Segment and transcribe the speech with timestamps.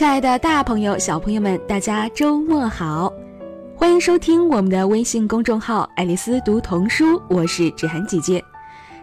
[0.00, 3.12] 亲爱的大朋友、小朋友们，大家周末好！
[3.76, 8.42] 欢迎收听我们的微信公众号“爱丽丝读童书”，我是芷涵姐姐。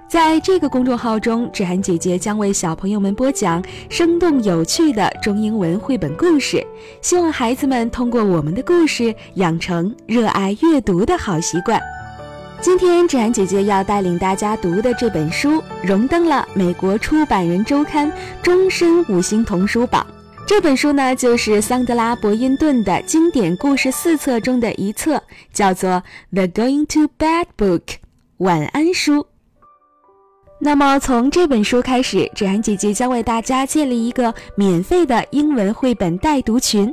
[0.08, 6.66] 在这个公众号中，芷涵姐姐将为小朋友们播讲生动有趣的中英文绘本故事，
[7.00, 11.80] 希望孩子们通过我们的故事养成热爱阅读的好习惯。
[12.60, 18.12] 今天，芷涵姐姐要带领大家读的这本书，荣登了美国出版人周刊
[18.42, 20.04] 终身五星童书榜。
[20.48, 25.90] 这本书呢，就是桑德拉·伯因顿的经典故事四册中的一册，叫做
[26.32, 27.82] 《The Going to Bed Book》
[28.38, 29.28] 晚安书。
[30.58, 36.92] 那么从这本书开始，芷涵姐姐将为大家建立一个免费的英文绘本带读群。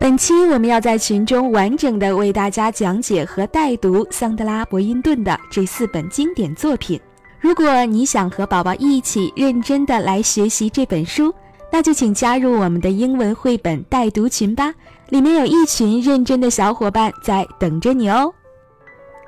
[0.00, 7.00] 本期我们要在群中完整的为大家讲解和带读桑德拉·伯因顿的这四本经典作品。
[7.38, 11.32] 如果你想和宝宝一起认真的来学习这本书，
[11.72, 14.74] 那就请加入我们的英文绘本带读群吧，
[15.08, 18.34] 里面有一群认真的小伙伴在等着你哦。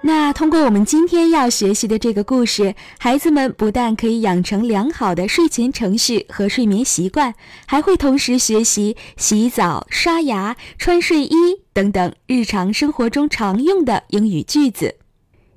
[0.05, 7.33] 那通过我们今天要学习的这个故事，孩子们不但可以养成良好的睡前程序和睡眠习惯，
[7.67, 11.37] 还会同时学习洗澡、刷牙、穿睡衣
[11.73, 14.97] 等等日常生活中常用的英语句子。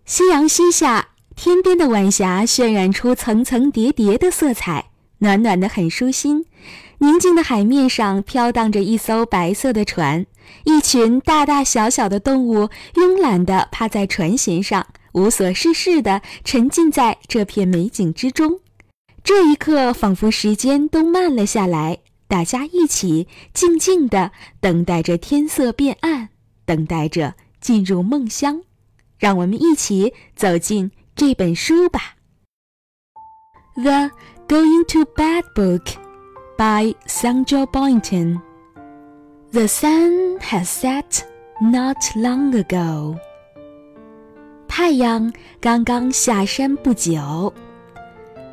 [0.05, 4.91] 夕阳西下，天边的晚霞渲染出层层叠叠的色彩，
[5.25, 6.45] 暖暖的很舒心。
[6.99, 10.27] 宁静的海面上飘荡着一艘白色的船，
[10.65, 18.59] 一群大大小小的动物慵懒地趴在船舷上，无所事事地沉浸在这片美景之中。
[19.23, 26.29] 这一刻，仿佛时间都慢了下来，大家一起静静地等待着天色变暗，
[26.65, 28.61] 等待着进入梦乡。
[29.17, 32.15] 让我们一起走进这本书吧，
[33.81, 34.11] 《The
[34.47, 35.89] Going to Bed book
[36.55, 38.39] by Sandra Boynton.
[39.51, 41.25] The sun has set
[41.61, 43.19] not long ago.
[44.67, 47.51] 太阳刚刚下山不久。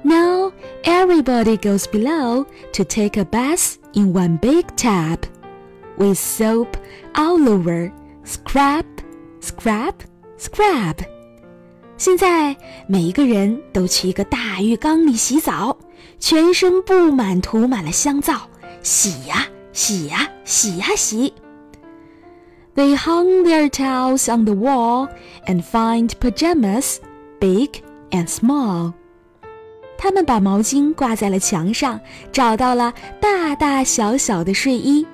[0.02, 0.54] Now
[0.84, 5.20] everybody goes below to take a bath in one big tub,
[5.98, 6.75] with soap
[7.14, 7.92] all over.
[8.25, 8.86] Scrap,
[9.41, 10.02] scrap,
[10.38, 11.02] scrap.
[12.04, 12.56] 现在
[12.88, 15.78] 每一个人都去一个大浴缸里洗澡。
[16.18, 18.40] 全身布满涂满了香皂，
[18.82, 21.32] 洗呀洗呀洗呀洗。
[22.74, 25.10] They hung their towels on the wall
[25.46, 26.96] and find pajamas,
[27.38, 27.70] big
[28.10, 28.94] and small.
[29.96, 32.00] 他们把毛巾挂在了墙上，
[32.32, 35.06] 找到了大大小小的睡衣。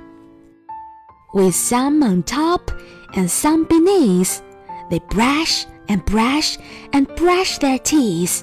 [1.34, 2.62] With some on top
[3.12, 4.38] and some beneath,
[4.88, 6.55] they brush and brush
[6.91, 8.41] and brush their teeth.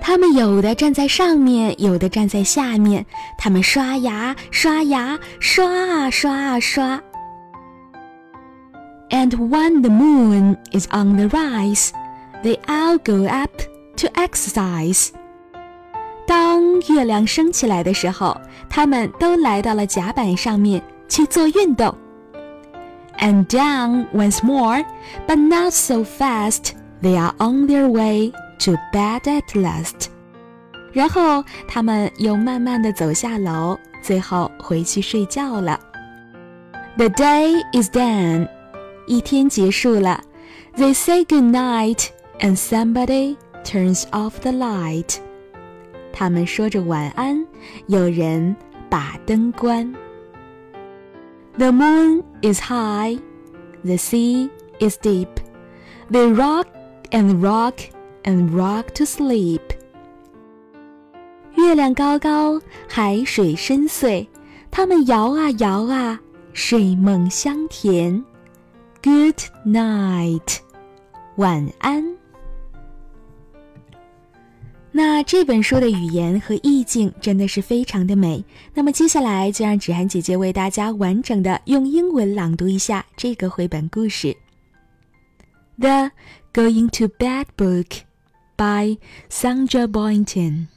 [0.00, 3.04] 他们有的站在上面，有的站在下面。
[3.36, 7.02] 他们刷牙，刷牙，刷啊刷啊刷。
[9.10, 11.90] And when the moon is on the rise,
[12.42, 13.50] they all go up
[13.96, 15.08] to exercise.
[16.26, 18.38] 当月亮升起来的时候，
[18.70, 21.94] 他们都来到了甲板上面去做运动。
[23.22, 24.84] And down once more,
[25.26, 26.74] but not so fast.
[27.02, 30.06] They are on their way to bed at last，
[30.92, 35.78] 然后他们又慢慢的走下楼，最后回去睡觉了。
[36.96, 38.48] The day is done，
[39.06, 40.22] 一天结束了。
[40.76, 42.06] They say good night
[42.40, 45.16] and somebody turns off the light，
[46.12, 47.44] 他们说着晚安，
[47.86, 48.56] 有人
[48.88, 49.92] 把灯关。
[51.58, 53.18] The moon is high,
[53.84, 55.28] the sea is deep.
[56.10, 56.66] They rock
[57.10, 57.74] and rock
[58.22, 59.60] and rock to sleep。
[61.56, 64.28] 月亮高高，海水深邃，
[64.70, 66.20] 他们摇啊摇啊，
[66.52, 68.24] 睡梦香甜。
[69.02, 70.58] Good night，
[71.36, 72.16] 晚安。
[74.92, 78.44] 那这本书的语言和意境真的是非常的美。
[78.74, 84.36] 那么接下来就让芷涵姐姐为大家完整的用英文朗读一下这个绘本故事。
[85.78, 86.10] The
[86.52, 88.02] Going to Bed Book
[88.56, 88.98] by
[89.30, 90.68] Sandra Boynton.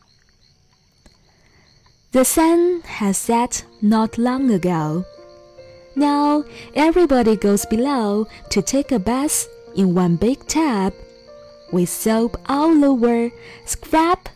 [2.12, 5.04] The sun has set not long ago.
[5.96, 6.44] Now
[6.76, 10.94] everybody goes below to take a bath in one big tub
[11.73, 13.31] with soap all over,
[13.65, 14.29] scrub,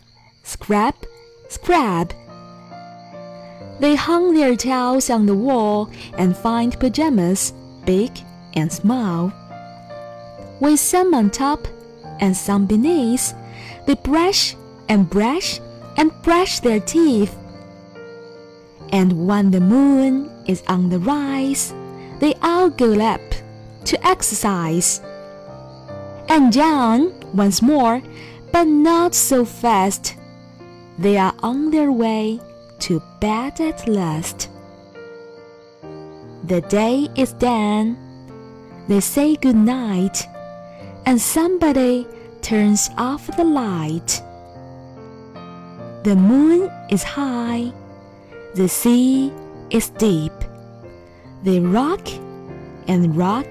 [0.43, 0.95] scrub,
[1.47, 2.13] scrub.
[3.79, 7.53] They hung their towels on the wall and find pajamas,
[7.85, 8.11] big
[8.53, 9.33] and small.
[10.59, 11.67] With some on top
[12.19, 13.33] and some beneath,
[13.87, 14.55] they brush
[14.87, 15.59] and brush
[15.97, 17.35] and brush their teeth.
[18.91, 21.73] And when the moon is on the rise,
[22.19, 23.21] they all go up
[23.85, 25.01] to exercise.
[26.29, 28.01] And down once more,
[28.51, 30.15] but not so fast.
[30.97, 32.39] They are on their way
[32.79, 34.49] to bed at last.
[36.43, 37.97] The day is done.
[38.87, 40.25] They say good night,
[41.05, 42.07] and somebody
[42.41, 44.21] turns off the light.
[46.03, 47.71] The moon is high,
[48.55, 49.31] the sea
[49.69, 50.33] is deep.
[51.43, 52.05] They rock
[52.87, 53.47] and rock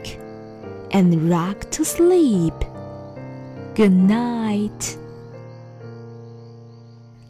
[0.91, 2.55] and rock to sleep.
[3.81, 4.97] Good night.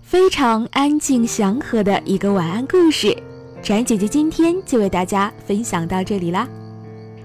[0.02, 3.17] 非常安静祥和的一个晚安故事，
[3.62, 6.49] 展姐姐今天就为大家分享到这里啦。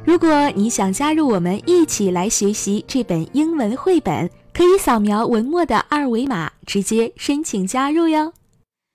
[0.03, 8.31] 如果你想加入我们一起来学习这本英文绘本，可以扫描文末的二维码，直接申请加入哟。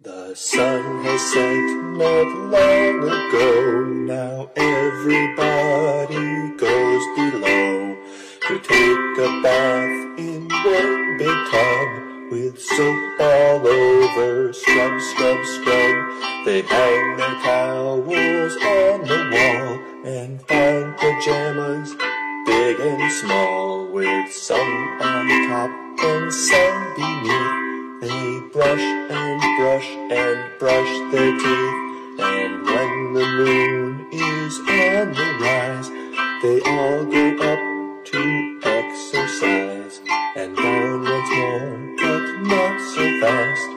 [0.05, 1.59] The sun has set
[1.99, 3.85] not long ago.
[4.07, 7.80] Now everybody goes below
[8.51, 14.53] to take a bath in one big tub with soap all over.
[14.53, 16.45] Scrub, scrub, scrub.
[16.45, 21.95] They hang their towels on the wall and find pajamas
[22.47, 25.71] big and small with some on top
[26.03, 26.70] and some
[40.41, 43.69] And down once more, but not so fast.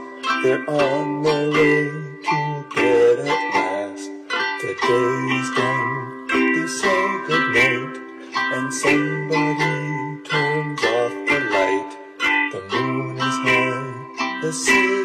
[0.44, 1.90] They're on their way
[2.24, 4.10] to bed at last.
[4.62, 7.96] The day is done, they say good night,
[8.56, 11.98] and somebody turns off the light.
[12.54, 15.03] The moon is high, the sea